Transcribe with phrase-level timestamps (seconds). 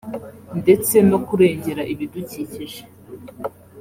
[0.61, 2.81] ndetse no kurengera ibidukikije